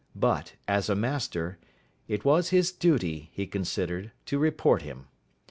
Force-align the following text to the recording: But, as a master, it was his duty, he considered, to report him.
But, 0.15 0.55
as 0.67 0.89
a 0.89 0.95
master, 0.95 1.59
it 2.07 2.25
was 2.25 2.49
his 2.49 2.71
duty, 2.71 3.29
he 3.33 3.45
considered, 3.45 4.11
to 4.25 4.39
report 4.39 4.81
him. 4.81 5.05